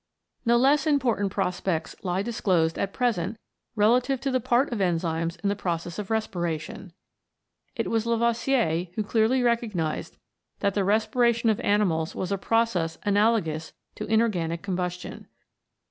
[0.47, 3.37] No less important prospects lie disclosed at present
[3.75, 6.91] relative to the part of enzymes in the process of respiration.
[7.75, 10.17] It was Lavoisier who clearly recognised
[10.59, 15.27] that the respiration of animals was a process analogous to inorganic combustion.